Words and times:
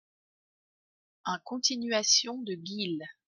un 1.25 1.37
Continuation 1.45 2.39
de 2.41 2.55
Guill. 2.55 3.03